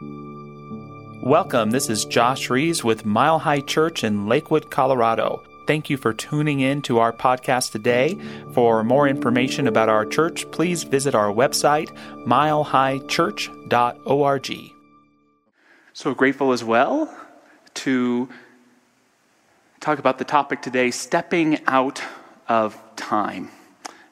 [0.00, 1.70] Welcome.
[1.70, 5.44] This is Josh Reeves with Mile High Church in Lakewood, Colorado.
[5.68, 8.18] Thank you for tuning in to our podcast today.
[8.52, 11.90] For more information about our church, please visit our website,
[12.26, 14.72] milehighchurch.org.
[15.92, 17.16] So grateful as well
[17.74, 18.28] to
[19.80, 22.02] talk about the topic today stepping out
[22.48, 23.48] of time.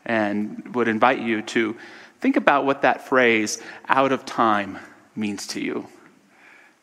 [0.04, 1.76] And would invite you to
[2.20, 4.78] think about what that phrase, out of time,
[5.14, 5.88] means to you.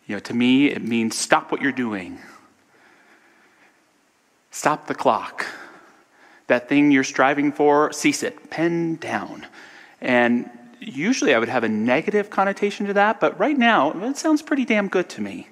[0.08, 2.20] You know, to me, it means stop what you're doing.
[4.52, 5.46] Stop the clock.
[6.48, 9.46] That thing you're striving for, cease it, pen down.
[10.02, 14.42] And usually I would have a negative connotation to that, but right now it sounds
[14.42, 15.48] pretty damn good to me.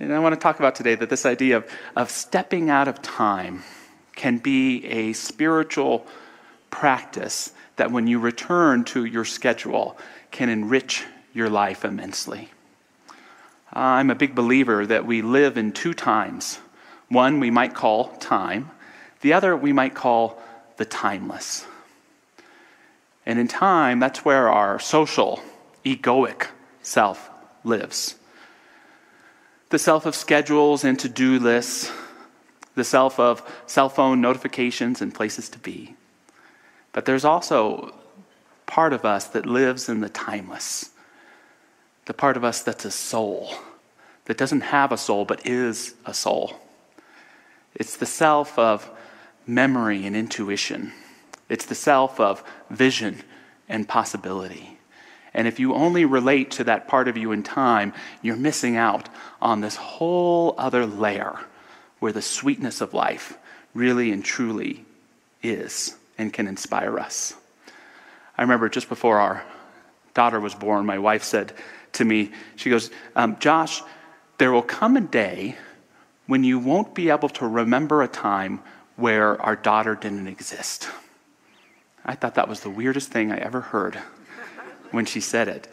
[0.00, 3.02] And I want to talk about today that this idea of, of stepping out of
[3.02, 3.62] time
[4.16, 6.06] can be a spiritual
[6.70, 9.96] practice that when you return to your schedule
[10.32, 12.50] can enrich your life immensely.
[13.74, 16.58] Uh, I'm a big believer that we live in two times.
[17.08, 18.70] One we might call time,
[19.20, 20.42] the other we might call
[20.76, 21.66] the timeless.
[23.24, 25.40] And in time, that's where our social,
[25.84, 26.48] egoic
[26.82, 27.30] self
[27.64, 28.16] lives.
[29.68, 31.90] The self of schedules and to do lists,
[32.74, 35.94] the self of cell phone notifications and places to be.
[36.92, 37.94] But there's also
[38.72, 40.92] part of us that lives in the timeless,
[42.06, 43.52] the part of us that's a soul,
[44.24, 46.54] that doesn't have a soul but is a soul.
[47.74, 48.90] It's the self of
[49.46, 50.90] memory and intuition,
[51.50, 53.22] it's the self of vision
[53.68, 54.78] and possibility.
[55.34, 57.92] And if you only relate to that part of you in time,
[58.22, 59.10] you're missing out
[59.42, 61.38] on this whole other layer
[61.98, 63.36] where the sweetness of life
[63.74, 64.86] really and truly
[65.42, 67.34] is and can inspire us.
[68.36, 69.44] I remember just before our
[70.14, 71.52] daughter was born, my wife said
[71.92, 73.82] to me, She goes, um, Josh,
[74.38, 75.56] there will come a day
[76.26, 78.60] when you won't be able to remember a time
[78.96, 80.88] where our daughter didn't exist.
[82.04, 83.96] I thought that was the weirdest thing I ever heard
[84.90, 85.68] when she said it.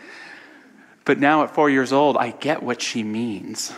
[1.06, 3.74] But now at four years old, I get what she means.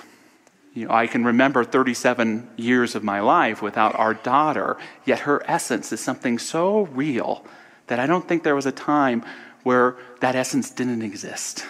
[0.73, 5.41] You know, I can remember 37 years of my life without our daughter, yet her
[5.49, 7.45] essence is something so real
[7.91, 9.21] that I don't think there was a time
[9.63, 11.65] where that essence didn't exist.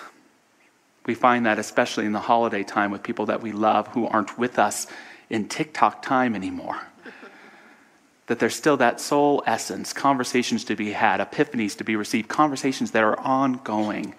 [1.07, 4.37] We find that especially in the holiday time with people that we love who aren't
[4.37, 4.85] with us
[5.31, 6.79] in tick-tock time anymore.
[8.27, 12.91] that there's still that soul essence, conversations to be had, epiphanies to be received, conversations
[12.91, 14.13] that are ongoing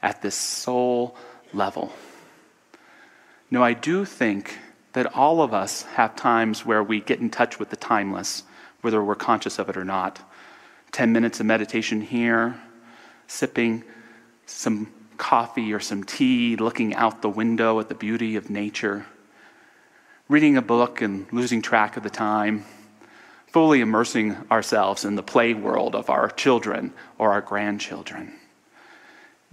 [0.00, 1.16] at this soul
[1.52, 1.92] level.
[3.50, 4.56] No, I do think
[4.92, 8.44] that all of us have times where we get in touch with the timeless,
[8.80, 10.20] whether we're conscious of it or not.
[10.92, 12.58] 10 minutes of meditation here,
[13.26, 13.84] sipping
[14.46, 19.04] some coffee or some tea, looking out the window at the beauty of nature,
[20.28, 22.64] reading a book and losing track of the time,
[23.52, 28.32] fully immersing ourselves in the play world of our children or our grandchildren.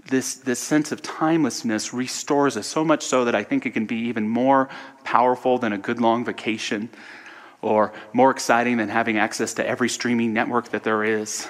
[0.08, 3.88] This, this sense of timelessness restores us so much so that I think it can
[3.88, 4.70] be even more
[5.04, 6.90] powerful than a good long vacation
[7.66, 11.48] or more exciting than having access to every streaming network that there is.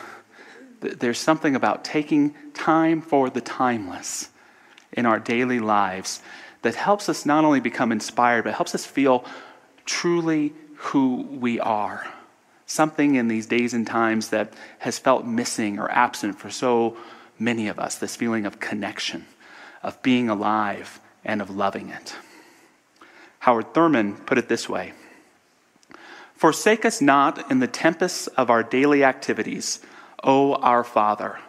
[0.79, 4.29] There's something about taking time for the timeless
[4.93, 6.21] in our daily lives
[6.61, 9.25] that helps us not only become inspired, but helps us feel
[9.85, 12.07] truly who we are.
[12.65, 16.97] Something in these days and times that has felt missing or absent for so
[17.37, 19.25] many of us, this feeling of connection,
[19.83, 22.15] of being alive, and of loving it.
[23.39, 24.93] Howard Thurman put it this way
[26.35, 29.79] Forsake us not in the tempests of our daily activities,
[30.23, 31.39] O our Father,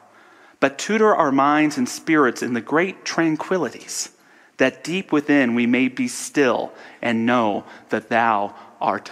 [0.61, 4.11] but tutor our minds and spirits in the great tranquillities,
[4.59, 9.11] that deep within we may be still and know that Thou art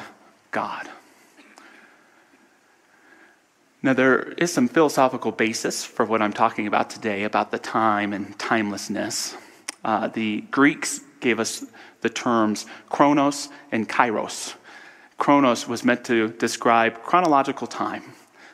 [0.53, 0.89] God.
[3.83, 8.15] Now, there is some philosophical basis for what I'm talking about today about the time
[8.15, 9.37] and timelessness.
[9.85, 11.67] Uh, the Greeks gave us
[12.01, 14.55] the terms chronos and kairos.
[15.19, 18.03] Chronos was meant to describe chronological time,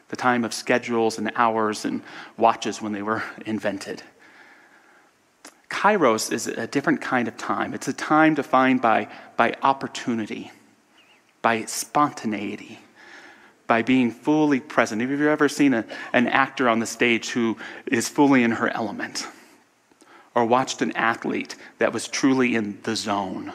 [0.09, 2.03] the time of schedules and hours and
[2.37, 4.03] watches when they were invented.
[5.69, 7.75] Kairos is a different kind of time.
[7.75, 10.51] It's a time defined by, by opportunity,
[11.43, 12.81] by spontaneity
[13.71, 15.01] by being fully present.
[15.01, 18.69] Have you ever seen a, an actor on the stage who is fully in her
[18.71, 19.29] element?
[20.35, 23.53] Or watched an athlete that was truly in the zone?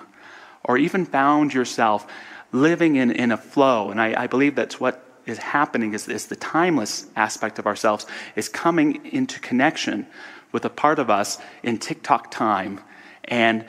[0.63, 2.07] Or even found yourself
[2.55, 3.91] living in, in a flow?
[3.91, 8.05] And I, I believe that's what is happening is, is the timeless aspect of ourselves
[8.35, 10.07] is coming into connection
[10.51, 12.79] with a part of us in tick-tock time,
[13.25, 13.65] and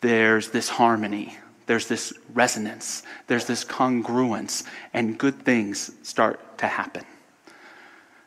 [0.00, 1.36] there's this harmony,
[1.66, 7.04] there's this resonance, there's this congruence, and good things start to happen.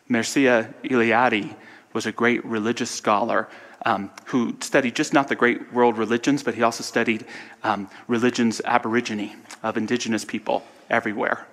[0.09, 1.55] Mircea Eliade
[1.93, 3.47] was a great religious scholar
[3.85, 7.25] um, who studied just not the great world religions, but he also studied
[7.63, 11.47] um, religions aborigine of indigenous people everywhere.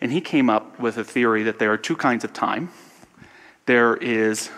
[0.00, 2.70] And he came up with a theory that there are two kinds of time
[3.66, 4.50] there is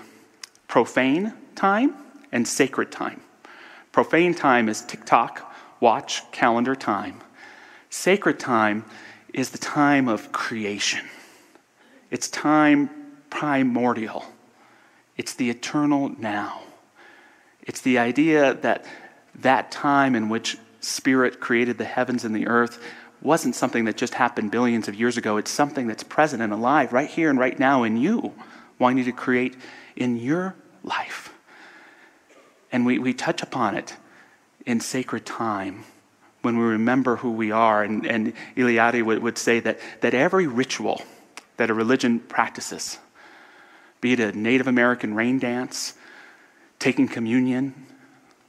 [0.68, 1.94] profane time
[2.30, 3.20] and sacred time.
[3.90, 7.20] Profane time is tick-tock, watch, calendar time.
[7.90, 8.86] Sacred time
[9.34, 11.04] is the time of creation.
[12.10, 12.88] It's time
[13.28, 14.24] primordial.
[15.18, 16.62] It's the eternal now.
[17.62, 18.84] It's the idea that
[19.36, 22.82] that time in which Spirit created the heavens and the earth
[23.20, 25.36] wasn't something that just happened billions of years ago.
[25.36, 28.32] It's something that's present and alive right here and right now in you,
[28.78, 29.56] wanting to create
[29.94, 31.32] in your life.
[32.72, 33.96] And we, we touch upon it
[34.66, 35.84] in sacred time
[36.40, 37.84] when we remember who we are.
[37.84, 41.02] And, and would, would say that, that every ritual
[41.58, 42.98] that a religion practices,
[44.00, 45.94] be it a Native American rain dance,
[46.82, 47.72] taking communion,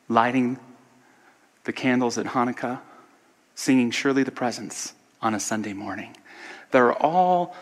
[0.09, 0.57] lighting
[1.65, 2.79] the candles at Hanukkah,
[3.53, 6.17] singing Surely the Presence on a Sunday morning.
[6.71, 7.55] They're all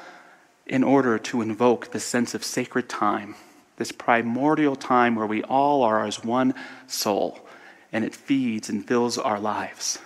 [0.65, 3.35] in order to invoke the sense of sacred time,
[3.75, 6.53] this primordial time where we all are as one
[6.87, 7.45] soul,
[7.91, 9.99] and it feeds and fills our lives.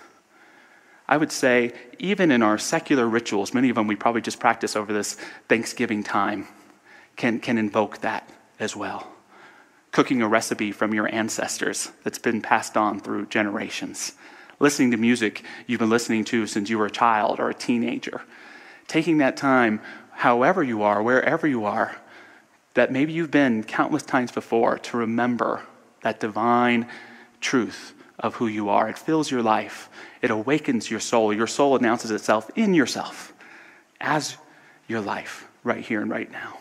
[1.06, 4.74] I would say, even in our secular rituals, many of them we probably just practice
[4.74, 5.14] over this
[5.48, 6.48] Thanksgiving time,
[7.14, 8.28] can, can invoke that
[8.58, 9.12] as well
[9.96, 14.12] cooking a recipe from your ancestors that's been passed on through generations,
[14.60, 18.20] listening to music you've been listening to since you were a child or a teenager,
[18.88, 21.96] taking that time, however you are, wherever you are,
[22.74, 25.62] that maybe you've been countless times before, to remember
[26.02, 26.86] that divine
[27.40, 28.90] truth of who you are.
[28.90, 29.88] It fills your life,
[30.20, 31.32] it awakens your soul.
[31.32, 33.32] Your soul announces itself in yourself
[33.98, 34.36] as
[34.88, 36.58] your life right here and right now.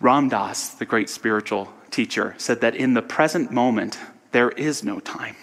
[0.00, 3.98] Ram Dass, the great spiritual teacher, said that in the present moment,
[4.32, 5.36] there is no time.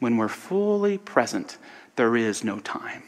[0.00, 1.56] When we're fully present,
[1.96, 3.02] there is no time.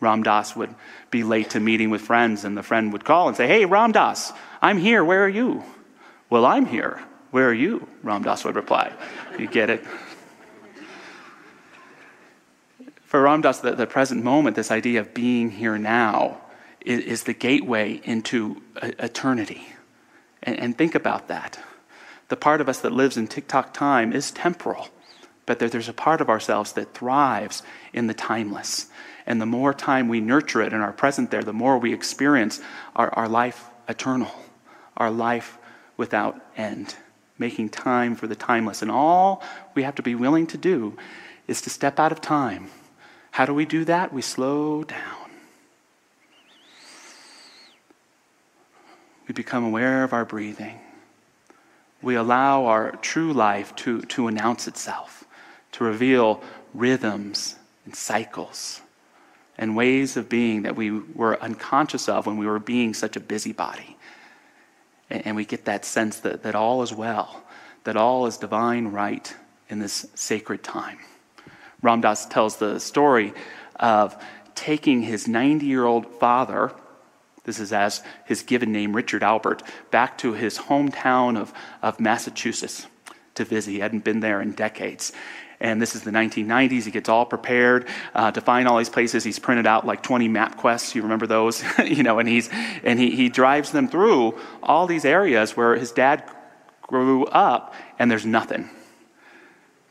[0.00, 0.74] Ram Dass would
[1.10, 3.92] be late to meeting with friends, and the friend would call and say, Hey, Ram
[3.92, 5.04] Dass, I'm here.
[5.04, 5.62] Where are you?
[6.28, 7.00] Well, I'm here.
[7.30, 7.88] Where are you?
[8.02, 8.92] Ram Dass would reply.
[9.38, 9.84] You get it?
[13.04, 16.40] For Ram Dass, the, the present moment, this idea of being here now,
[16.84, 19.66] is, is the gateway into eternity.
[20.42, 21.58] And, and think about that.
[22.28, 24.88] The part of us that lives in tick-tock time is temporal,
[25.46, 28.86] but there, there's a part of ourselves that thrives in the timeless.
[29.26, 32.60] And the more time we nurture it and are present there, the more we experience
[32.96, 34.32] our, our life eternal,
[34.96, 35.58] our life
[35.96, 36.96] without end,
[37.38, 38.82] making time for the timeless.
[38.82, 39.42] And all
[39.74, 40.96] we have to be willing to do
[41.46, 42.70] is to step out of time.
[43.30, 44.12] How do we do that?
[44.12, 45.23] We slow down.
[49.26, 50.78] We become aware of our breathing.
[52.02, 55.24] We allow our true life to, to announce itself,
[55.72, 56.42] to reveal
[56.74, 58.82] rhythms and cycles
[59.56, 63.20] and ways of being that we were unconscious of when we were being such a
[63.20, 63.96] busybody.
[65.08, 67.42] And, and we get that sense that, that all is well,
[67.84, 69.34] that all is divine right
[69.68, 70.98] in this sacred time.
[71.82, 73.32] Ram Dass tells the story
[73.76, 74.16] of
[74.54, 76.72] taking his 90 year old father
[77.44, 79.60] this is as his given name, Richard Alpert,
[79.90, 82.86] back to his hometown of, of Massachusetts
[83.34, 83.70] to visit.
[83.70, 85.12] He hadn't been there in decades.
[85.60, 86.84] And this is the 1990s.
[86.84, 89.24] He gets all prepared uh, to find all these places.
[89.24, 90.94] He's printed out like 20 MapQuests.
[90.94, 91.62] You remember those?
[91.84, 92.48] you know, and, he's,
[92.82, 96.24] and he, he drives them through all these areas where his dad
[96.82, 98.68] grew up, and there's nothing.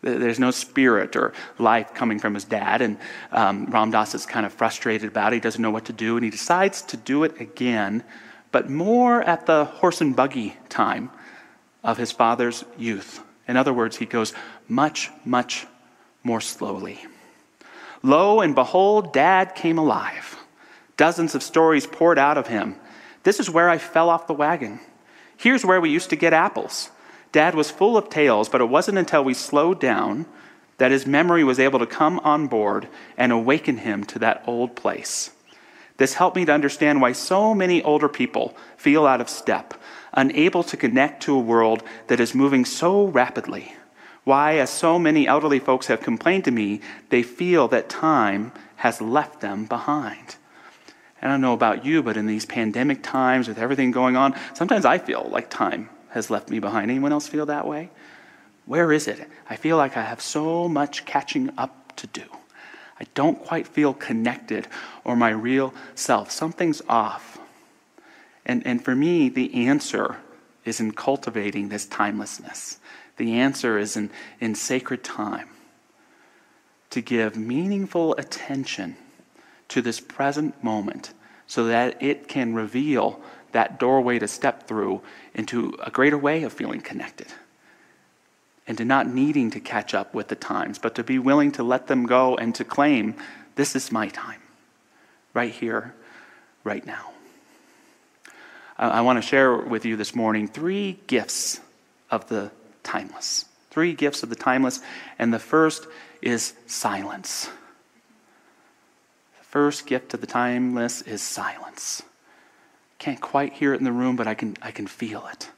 [0.04, 2.82] There's no spirit or life coming from his dad.
[2.82, 2.98] And
[3.32, 5.38] um, Ram Dass is kind of frustrated about it.
[5.38, 6.18] He doesn't know what to do.
[6.18, 8.04] And he decides to do it again,
[8.52, 11.10] but more at the horse and buggy time
[11.84, 13.22] of his father's youth.
[13.48, 14.34] In other words, he goes
[14.68, 15.66] much, much
[16.24, 17.00] more slowly.
[18.02, 20.38] Lo and behold, dad came alive.
[20.98, 22.76] Dozens of stories poured out of him.
[23.24, 24.80] This is where I fell off the wagon.
[25.38, 26.92] Here's where we used to get apples.
[27.34, 30.28] Dad was full of tales, but it wasn't until we slowed down
[30.78, 32.88] that his memory was able to come on board
[33.18, 35.32] and awaken him to that old place.
[35.98, 39.74] This helped me to understand why so many older people feel out of step,
[40.14, 43.74] unable to connect to a world that is moving so rapidly.
[44.26, 49.02] Why, as so many elderly folks have complained to me, they feel that time has
[49.02, 50.36] left them behind.
[51.20, 54.86] I don't know about you, but in these pandemic times with everything going on, sometimes
[54.86, 56.92] I feel like time has left me behind.
[56.92, 57.90] Anyone else feel that way?
[58.66, 59.28] Where is it?
[59.50, 62.24] I feel like I have so much catching up to do.
[63.00, 64.68] I don't quite feel connected
[65.04, 66.30] or my real self.
[66.32, 67.40] Something's off.
[68.46, 70.18] And, and for me, the answer
[70.66, 72.80] is in cultivating this timelessness.
[73.18, 75.50] The answer is in, in sacred time
[76.92, 78.96] to give meaningful attention
[79.70, 81.12] to this present moment
[81.48, 83.20] so that it can reveal
[83.54, 85.02] that doorway to step through
[85.34, 87.28] into a greater way of feeling connected
[88.68, 91.64] and to not needing to catch up with the times, but to be willing to
[91.64, 93.16] let them go and to claim,
[93.56, 94.40] this is my time,
[95.34, 95.94] right here,
[96.64, 97.12] right now.
[98.78, 101.60] I want to share with you this morning three gifts
[102.10, 102.52] of the
[102.84, 103.46] timeless.
[103.70, 104.80] Three gifts of the timeless,
[105.20, 105.88] and the first
[106.22, 107.50] is silence.
[109.40, 112.02] The first gift of the timeless is silence.
[113.04, 115.50] Can't quite hear it in the room, but I can, I can feel it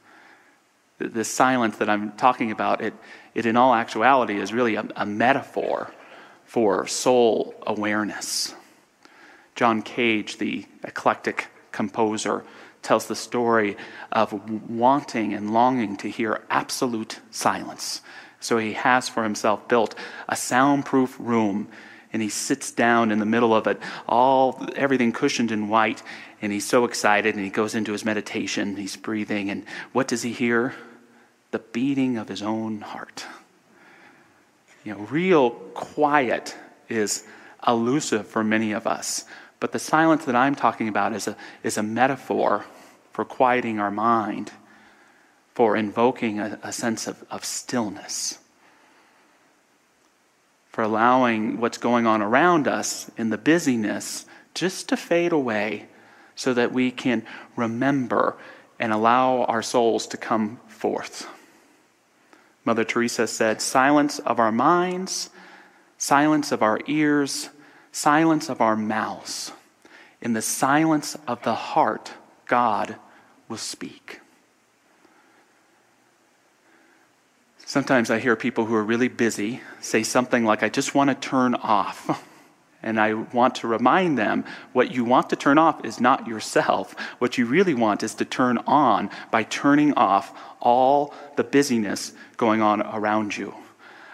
[0.98, 2.94] this silence that I'm talking about, it,
[3.34, 5.92] it in all actuality is really a, a metaphor
[6.44, 8.54] for soul awareness.
[9.54, 12.44] John Cage, the eclectic composer,
[12.82, 13.76] tells the story
[14.12, 14.32] of
[14.70, 18.00] wanting and longing to hear absolute silence.
[18.40, 19.94] So he has for himself built
[20.28, 21.68] a soundproof room
[22.12, 26.02] and he sits down in the middle of it, all everything cushioned in white,
[26.42, 30.22] and he's so excited and he goes into his meditation, he's breathing, and what does
[30.22, 30.74] he hear?
[31.50, 33.24] the beating of his own heart.
[34.84, 36.54] You know, real quiet
[36.88, 37.24] is
[37.66, 39.24] elusive for many of us.
[39.58, 42.66] But the silence that I'm talking about is a, is a metaphor
[43.12, 44.52] for quieting our mind,
[45.54, 48.38] for invoking a, a sense of, of stillness,
[50.68, 55.86] for allowing what's going on around us in the busyness just to fade away
[56.36, 57.26] so that we can
[57.56, 58.36] remember
[58.78, 61.26] and allow our souls to come forth.
[62.64, 65.30] Mother Teresa said, silence of our minds,
[65.98, 67.48] silence of our ears,
[67.90, 69.52] silence of our mouths.
[70.20, 72.12] In the silence of the heart,
[72.46, 72.96] God
[73.48, 74.20] will speak.
[77.64, 81.28] Sometimes I hear people who are really busy say something like, I just want to
[81.28, 82.22] turn off.
[82.82, 86.94] And I want to remind them what you want to turn off is not yourself.
[87.18, 92.62] What you really want is to turn on by turning off all the busyness going
[92.62, 93.54] on around you.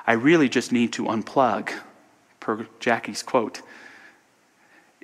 [0.07, 1.73] I really just need to unplug,
[2.41, 3.63] per Jackie's quote.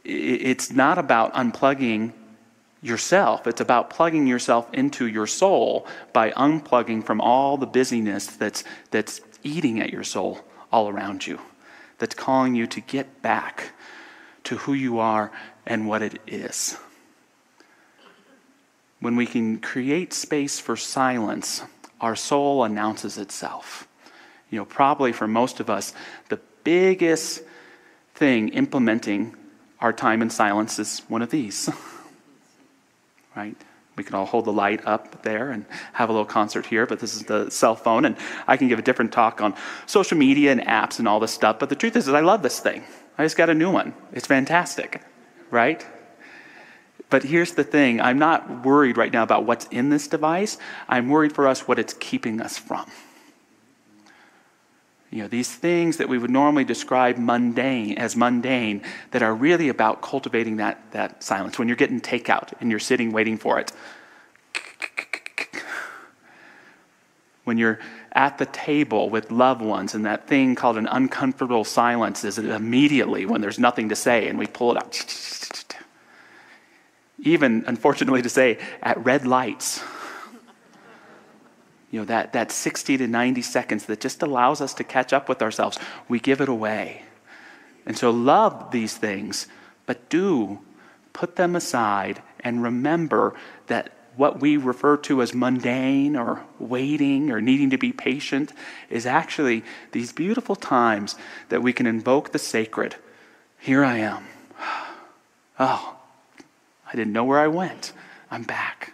[0.04, 2.12] It's not about unplugging
[2.80, 8.62] yourself, it's about plugging yourself into your soul by unplugging from all the busyness that's,
[8.90, 11.40] that's eating at your soul all around you,
[11.98, 13.72] that's calling you to get back
[14.44, 15.30] to who you are
[15.66, 16.78] and what it is
[19.00, 21.62] when we can create space for silence,
[22.00, 23.86] our soul announces itself.
[24.50, 25.92] You know, probably for most of us,
[26.28, 27.42] the biggest
[28.14, 29.36] thing implementing
[29.80, 31.68] our time in silence is one of these.
[33.36, 33.56] right?
[33.98, 37.00] We can all hold the light up there and have a little concert here, but
[37.00, 39.54] this is the cell phone, and I can give a different talk on
[39.86, 41.58] social media and apps and all this stuff.
[41.58, 42.84] But the truth is, is I love this thing.
[43.18, 43.92] I just got a new one.
[44.12, 45.02] It's fantastic,
[45.50, 45.84] right?
[47.10, 50.58] But here's the thing I'm not worried right now about what's in this device.
[50.88, 52.88] I'm worried for us what it's keeping us from.
[55.10, 59.68] You know, these things that we would normally describe mundane as mundane that are really
[59.70, 61.58] about cultivating that, that silence.
[61.58, 63.72] When you're getting takeout and you're sitting waiting for it.
[67.44, 67.78] When you're
[68.12, 73.24] at the table with loved ones and that thing called an uncomfortable silence is immediately
[73.24, 74.94] when there's nothing to say and we pull it out
[77.20, 79.82] even, unfortunately to say, at red lights.
[81.90, 85.28] You know, that, that 60 to 90 seconds that just allows us to catch up
[85.28, 85.78] with ourselves,
[86.08, 87.02] we give it away.
[87.86, 89.46] And so, love these things,
[89.86, 90.60] but do
[91.14, 93.34] put them aside and remember
[93.68, 98.52] that what we refer to as mundane or waiting or needing to be patient
[98.90, 101.14] is actually these beautiful times
[101.48, 102.96] that we can invoke the sacred.
[103.58, 104.24] Here I am.
[105.60, 105.96] Oh,
[106.86, 107.92] I didn't know where I went.
[108.30, 108.92] I'm back.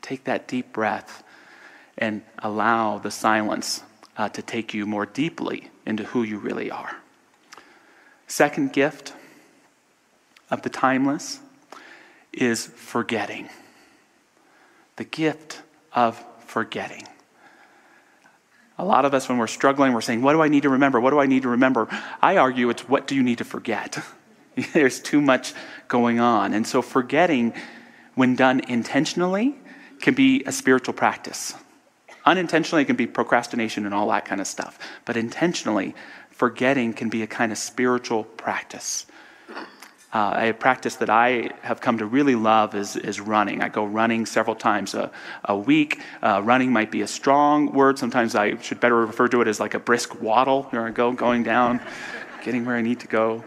[0.00, 1.24] Take that deep breath
[1.98, 3.82] and allow the silence
[4.16, 6.96] uh, to take you more deeply into who you really are.
[8.26, 9.12] Second gift
[10.50, 11.40] of the timeless
[12.32, 13.48] is forgetting.
[14.96, 15.62] The gift
[15.92, 17.06] of forgetting.
[18.78, 21.00] A lot of us, when we're struggling, we're saying, What do I need to remember?
[21.00, 21.88] What do I need to remember?
[22.20, 23.98] I argue it's what do you need to forget?
[24.72, 25.54] There's too much
[25.88, 26.52] going on.
[26.52, 27.54] And so forgetting,
[28.14, 29.54] when done intentionally,
[30.00, 31.54] can be a spiritual practice.
[32.26, 34.78] Unintentionally, it can be procrastination and all that kind of stuff.
[35.04, 35.94] But intentionally,
[36.30, 39.06] forgetting can be a kind of spiritual practice.
[40.12, 43.60] Uh, a practice that I have come to really love is, is running.
[43.60, 45.10] I go running several times a,
[45.44, 46.00] a week.
[46.22, 47.98] Uh, running might be a strong word.
[47.98, 50.64] Sometimes I should better refer to it as like a brisk waddle.
[50.70, 51.80] Here I go, going down,
[52.44, 53.44] getting where I need to go.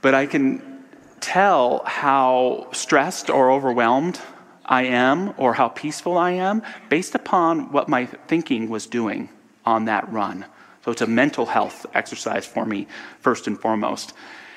[0.00, 0.84] But I can
[1.20, 4.20] tell how stressed or overwhelmed
[4.68, 9.30] I am or how peaceful I am based upon what my thinking was doing
[9.64, 10.44] on that run.
[10.84, 12.86] So it's a mental health exercise for me,
[13.20, 14.12] first and foremost.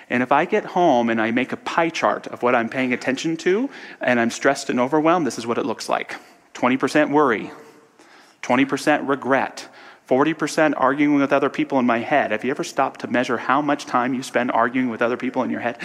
[0.09, 2.91] And if I get home and I make a pie chart of what I'm paying
[2.91, 3.69] attention to
[4.01, 6.17] and I'm stressed and overwhelmed, this is what it looks like
[6.53, 7.49] 20% worry,
[8.41, 9.69] 20% regret,
[10.09, 12.31] 40% arguing with other people in my head.
[12.31, 15.43] Have you ever stopped to measure how much time you spend arguing with other people
[15.43, 15.77] in your head?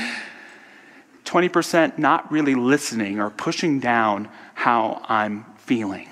[1.26, 6.08] 20% not really listening or pushing down how I'm feeling.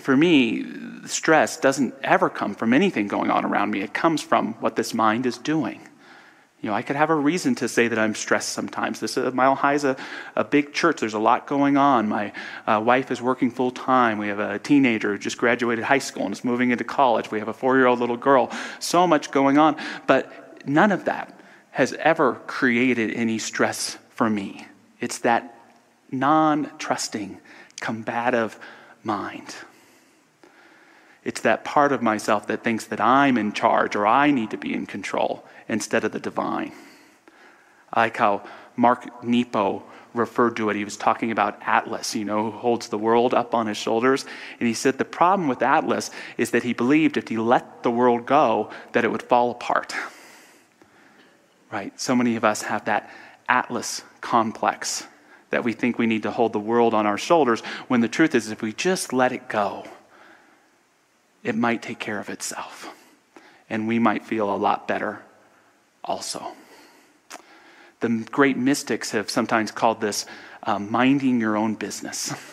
[0.00, 0.64] For me,
[1.06, 3.82] stress doesn't ever come from anything going on around me.
[3.82, 5.80] It comes from what this mind is doing.
[6.60, 9.00] You know, I could have a reason to say that I'm stressed sometimes.
[9.00, 9.96] This uh, Mile High is a,
[10.36, 11.00] a big church.
[11.00, 12.08] There's a lot going on.
[12.08, 12.32] My
[12.66, 14.18] uh, wife is working full time.
[14.18, 17.30] We have a teenager who just graduated high school and is moving into college.
[17.30, 18.50] We have a four year old little girl.
[18.78, 19.76] So much going on.
[20.06, 21.39] But none of that
[21.80, 24.66] has ever created any stress for me.
[25.00, 25.54] It's that
[26.12, 27.40] non trusting,
[27.80, 28.58] combative
[29.02, 29.54] mind.
[31.24, 34.58] It's that part of myself that thinks that I'm in charge or I need to
[34.58, 36.72] be in control instead of the divine.
[37.94, 38.42] I like how
[38.76, 39.82] Mark Nepo
[40.12, 40.76] referred to it.
[40.76, 44.26] He was talking about Atlas, you know, who holds the world up on his shoulders.
[44.58, 47.90] And he said the problem with Atlas is that he believed if he let the
[47.90, 49.94] world go, that it would fall apart
[51.70, 51.98] right?
[52.00, 53.10] So many of us have that
[53.48, 55.06] Atlas complex
[55.50, 58.34] that we think we need to hold the world on our shoulders when the truth
[58.34, 59.84] is, if we just let it go,
[61.42, 62.94] it might take care of itself.
[63.68, 65.22] And we might feel a lot better
[66.04, 66.52] also.
[68.00, 70.24] The great mystics have sometimes called this
[70.62, 72.32] uh, minding your own business.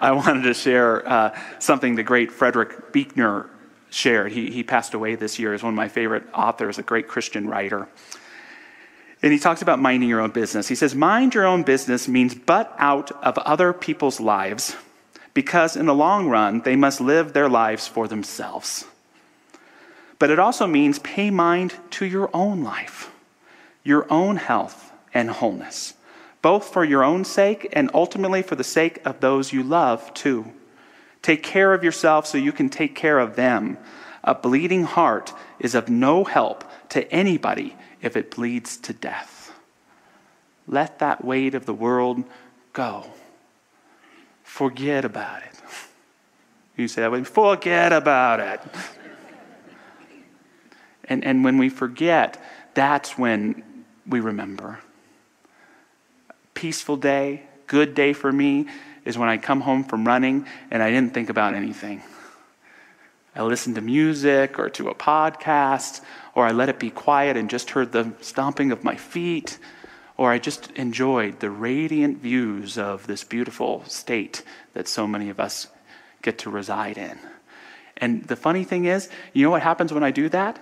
[0.00, 3.48] I wanted to share uh, something the great Frederick Buechner
[3.94, 4.32] shared.
[4.32, 7.48] He, he passed away this year as one of my favorite authors, a great Christian
[7.48, 7.88] writer.
[9.22, 10.68] And he talks about minding your own business.
[10.68, 14.76] He says, Mind your own business means butt out of other people's lives
[15.32, 18.84] because in the long run, they must live their lives for themselves.
[20.18, 23.10] But it also means pay mind to your own life,
[23.82, 25.94] your own health and wholeness,
[26.42, 30.52] both for your own sake and ultimately for the sake of those you love, too.
[31.24, 33.78] Take care of yourself so you can take care of them.
[34.22, 39.50] A bleeding heart is of no help to anybody if it bleeds to death.
[40.68, 42.24] Let that weight of the world
[42.74, 43.06] go.
[44.42, 45.52] Forget about it.
[46.76, 48.60] You say that me, forget about it.
[51.06, 54.78] And, and when we forget, that's when we remember.
[56.54, 58.66] Peaceful day, good day for me
[59.04, 62.02] is when I come home from running and I didn't think about anything.
[63.36, 66.00] I listened to music or to a podcast,
[66.34, 69.58] or I let it be quiet and just heard the stomping of my feet,
[70.16, 74.42] or I just enjoyed the radiant views of this beautiful state
[74.74, 75.66] that so many of us
[76.22, 77.18] get to reside in.
[77.96, 80.60] And the funny thing is, you know what happens when I do that?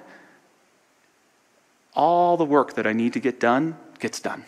[1.94, 4.44] All the work that I need to get done gets done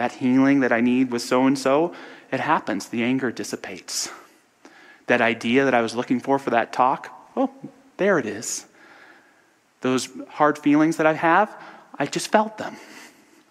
[0.00, 1.92] that healing that I need with so and so,
[2.32, 2.88] it happens.
[2.88, 4.08] The anger dissipates.
[5.08, 7.50] That idea that I was looking for for that talk, oh,
[7.98, 8.64] there it is.
[9.82, 11.54] Those hard feelings that I have,
[11.98, 12.76] I just felt them.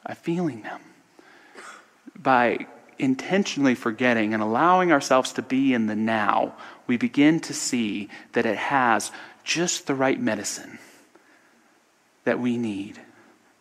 [0.03, 0.81] I'm feeling them.
[2.17, 2.65] By
[2.97, 6.55] intentionally forgetting and allowing ourselves to be in the now,
[6.87, 9.11] we begin to see that it has
[9.43, 10.79] just the right medicine
[12.23, 12.99] that we need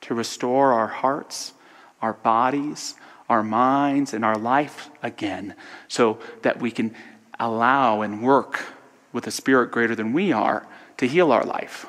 [0.01, 1.53] to restore our hearts
[2.01, 2.95] our bodies,
[3.29, 5.55] our minds, and our life again
[5.89, 6.95] so that we can
[7.39, 8.65] allow and work
[9.13, 11.87] with a spirit greater than we are to heal our life,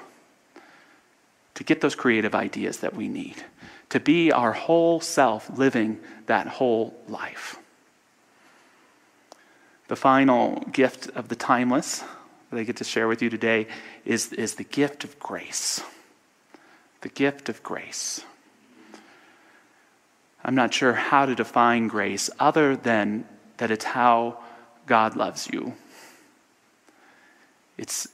[1.56, 3.44] to get those creative ideas that we need,
[3.90, 7.58] to be our whole self living that whole life.
[9.88, 12.04] The final gift of the timeless
[12.50, 13.68] that I get to share with you today
[14.06, 15.82] is, is the gift of grace.
[17.02, 18.24] The gift of grace.
[20.44, 23.26] I'm not sure how to define grace other than
[23.58, 24.40] that it's how
[24.86, 25.74] God loves you.
[27.78, 28.08] It's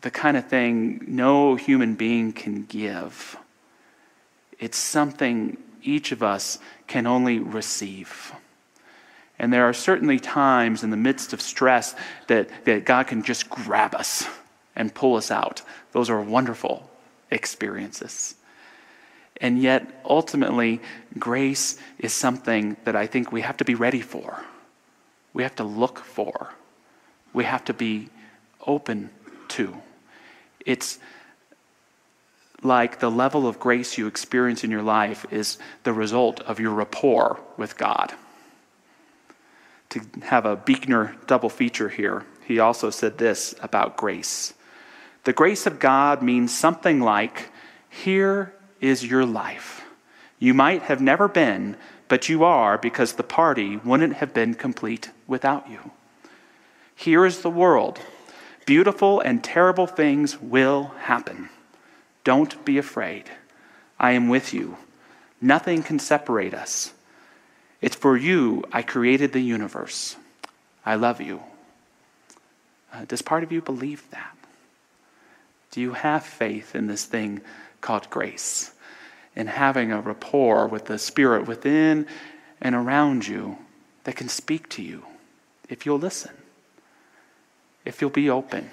[0.00, 3.36] the kind of thing no human being can give.
[4.58, 8.32] It's something each of us can only receive.
[9.38, 11.94] And there are certainly times in the midst of stress
[12.26, 14.26] that, that God can just grab us
[14.74, 15.62] and pull us out.
[15.92, 16.88] Those are wonderful
[17.30, 18.34] experiences.
[19.40, 20.80] And yet, ultimately,
[21.18, 24.44] grace is something that I think we have to be ready for.
[25.32, 26.54] We have to look for.
[27.32, 28.08] We have to be
[28.66, 29.10] open
[29.48, 29.76] to.
[30.66, 30.98] It's
[32.62, 36.72] like the level of grace you experience in your life is the result of your
[36.72, 38.12] rapport with God.
[39.90, 44.54] To have a Buechner double feature here, he also said this about grace.
[45.24, 47.50] The grace of God means something like,
[47.88, 49.84] Here is your life.
[50.38, 55.10] You might have never been, but you are because the party wouldn't have been complete
[55.26, 55.90] without you.
[56.94, 58.00] Here is the world.
[58.66, 61.48] Beautiful and terrible things will happen.
[62.24, 63.24] Don't be afraid.
[63.98, 64.76] I am with you.
[65.40, 66.92] Nothing can separate us.
[67.80, 70.16] It's for you I created the universe.
[70.84, 71.42] I love you.
[72.92, 74.36] Uh, does part of you believe that?
[75.70, 77.40] Do you have faith in this thing
[77.80, 78.72] called grace?
[79.36, 82.06] In having a rapport with the Spirit within
[82.60, 83.58] and around you
[84.04, 85.04] that can speak to you
[85.68, 86.32] if you'll listen,
[87.84, 88.70] if you'll be open,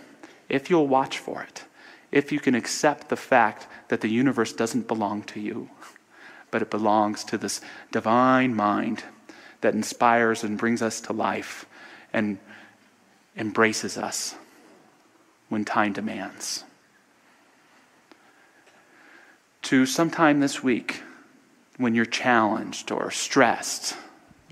[0.50, 1.66] if you'll watch for it,
[2.12, 5.70] if you can accept the fact that the universe doesn't belong to you,
[6.52, 9.04] but it belongs to this divine mind
[9.62, 11.66] that inspires and brings us to life
[12.14, 12.38] and
[13.36, 14.36] embraces us
[15.50, 16.64] when time demands.
[19.66, 21.02] To sometime this week,
[21.78, 23.98] when you're challenged or stressed,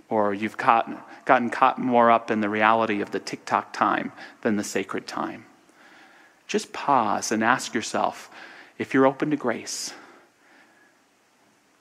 [0.10, 4.56] or you've gotten, gotten caught more up in the reality of the tick-tock time than
[4.56, 5.46] the sacred time,
[6.48, 8.32] just pause and ask yourself
[8.80, 9.94] if you're open to grace,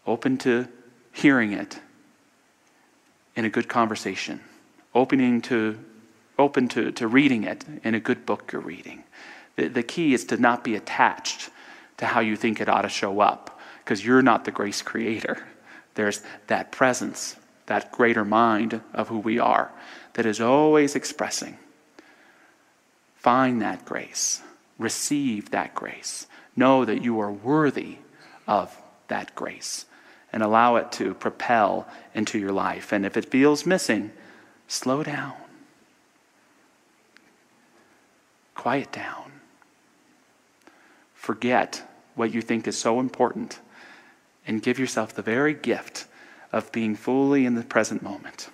[0.07, 0.68] open to
[1.11, 1.81] hearing it
[3.35, 4.40] in a good conversation,
[4.95, 5.79] opening to,
[6.38, 9.05] open to, to reading it in a good book you're reading.
[9.57, 11.49] The, the key is to not be attached
[12.02, 15.46] to how you think it ought to show up, because you're not the grace creator.
[15.94, 17.36] There's that presence,
[17.66, 19.70] that greater mind of who we are,
[20.14, 21.58] that is always expressing.
[23.14, 24.42] Find that grace,
[24.80, 27.98] receive that grace, know that you are worthy
[28.48, 29.86] of that grace
[30.32, 31.86] and allow it to propel
[32.16, 32.92] into your life.
[32.92, 34.10] And if it feels missing,
[34.66, 35.34] slow down,
[38.56, 39.30] quiet down,
[41.14, 43.61] forget what you think is so important,
[44.46, 46.07] and give yourself the very gift
[46.53, 48.48] of being fully in the present moment.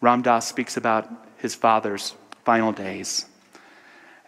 [0.00, 3.26] Ram Dass speaks about his father's final days.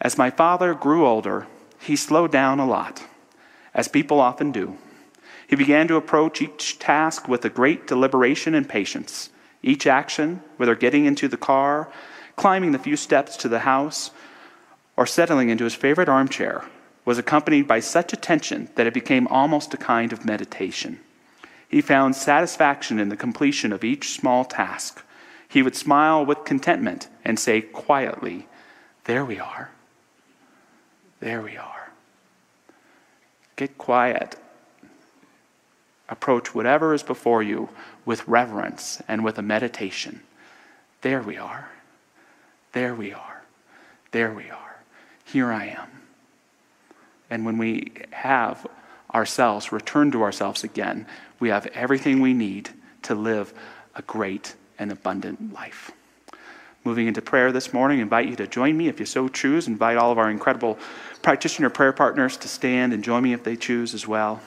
[0.00, 1.46] As my father grew older,
[1.80, 3.02] he slowed down a lot,
[3.74, 4.76] as people often do.
[5.48, 9.30] He began to approach each task with a great deliberation and patience.
[9.62, 11.90] Each action, whether getting into the car,
[12.36, 14.10] climbing the few steps to the house,
[14.96, 16.64] or settling into his favorite armchair,
[17.06, 21.00] was accompanied by such attention that it became almost a kind of meditation.
[21.66, 25.02] He found satisfaction in the completion of each small task.
[25.48, 28.46] He would smile with contentment and say quietly,
[29.04, 29.70] There we are.
[31.20, 31.90] There we are.
[33.56, 34.36] Get quiet
[36.08, 37.68] approach whatever is before you
[38.04, 40.20] with reverence and with a meditation.
[41.02, 41.68] There we are.
[42.72, 43.42] There we are.
[44.12, 44.76] There we are.
[45.24, 45.88] Here I am.
[47.30, 48.66] And when we have
[49.14, 51.06] ourselves, return to ourselves again,
[51.40, 52.70] we have everything we need
[53.02, 53.52] to live
[53.94, 55.90] a great and abundant life.
[56.84, 59.66] Moving into prayer this morning, I invite you to join me if you so choose.
[59.66, 60.78] Invite all of our incredible
[61.22, 64.40] practitioner prayer partners to stand and join me if they choose as well.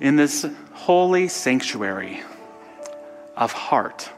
[0.00, 2.22] in this holy sanctuary
[3.36, 4.10] of heart.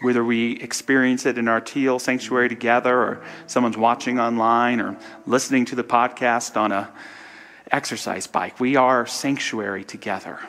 [0.00, 5.64] Whether we experience it in our teal sanctuary together, or someone's watching online, or listening
[5.66, 6.92] to the podcast on a
[7.70, 10.40] exercise bike, we are sanctuary together.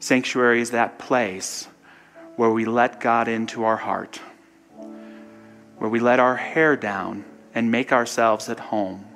[0.00, 1.68] Sanctuary is that place
[2.36, 4.20] where we let God into our heart,
[5.78, 9.06] where we let our hair down and make ourselves at home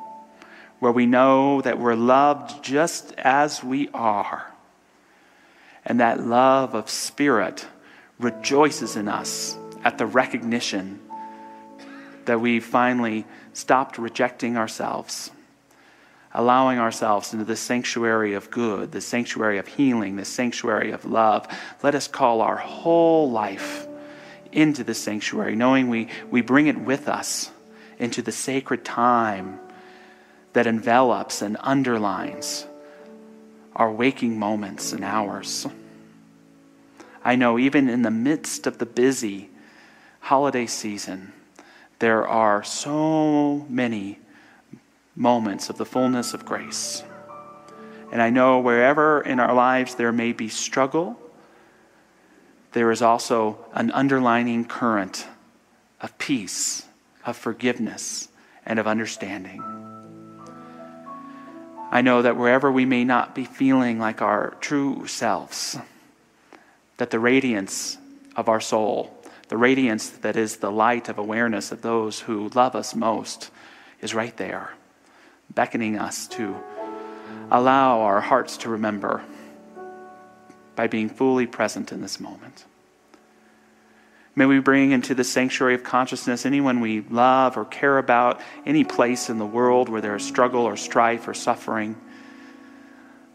[0.78, 4.52] where we know that we're loved just as we are.
[5.88, 7.66] And that love of spirit
[8.20, 11.00] rejoices in us at the recognition
[12.26, 13.24] that we finally
[13.54, 15.32] stopped rejecting ourselves.
[16.34, 21.46] allowing ourselves into the sanctuary of good, the sanctuary of healing, the sanctuary of love.
[21.82, 23.86] Let us call our whole life
[24.52, 27.50] into the sanctuary, knowing we, we bring it with us
[27.98, 29.58] into the sacred time
[30.52, 32.66] that envelops and underlines
[33.74, 35.66] our waking moments and hours.
[37.28, 39.50] I know even in the midst of the busy
[40.20, 41.34] holiday season,
[41.98, 44.18] there are so many
[45.14, 47.02] moments of the fullness of grace.
[48.10, 51.20] And I know wherever in our lives there may be struggle,
[52.72, 55.26] there is also an underlining current
[56.00, 56.86] of peace,
[57.26, 58.28] of forgiveness,
[58.64, 59.62] and of understanding.
[61.90, 65.76] I know that wherever we may not be feeling like our true selves,
[66.98, 67.96] that the radiance
[68.36, 69.16] of our soul,
[69.48, 73.50] the radiance that is the light of awareness of those who love us most,
[74.00, 74.74] is right there
[75.54, 76.54] beckoning us to
[77.50, 79.22] allow our hearts to remember
[80.76, 82.64] by being fully present in this moment.
[84.36, 88.84] May we bring into the sanctuary of consciousness anyone we love or care about, any
[88.84, 91.96] place in the world where there is struggle or strife or suffering.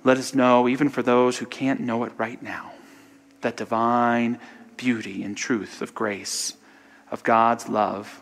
[0.06, 2.72] Let us know, even for those who can't know it right now,
[3.44, 4.40] that divine
[4.76, 6.54] beauty and truth of grace,
[7.12, 8.22] of God's love,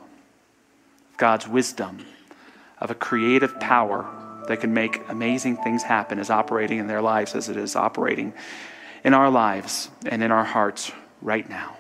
[1.12, 2.06] of God's wisdom
[2.82, 4.06] of a creative power
[4.48, 8.34] that can make amazing things happen is operating in their lives as it is operating
[9.04, 11.78] in our lives and in our hearts right now.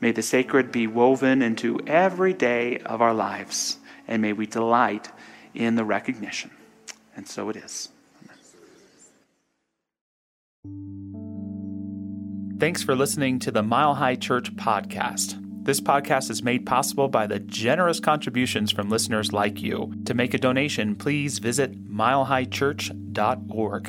[0.00, 5.10] May the sacred be woven into every day of our lives, and may we delight
[5.54, 6.50] in the recognition.
[7.14, 7.88] And so it is.
[10.64, 11.11] Amen.
[12.62, 15.36] Thanks for listening to the Mile High Church podcast.
[15.64, 19.92] This podcast is made possible by the generous contributions from listeners like you.
[20.04, 23.88] To make a donation, please visit milehighchurch.org.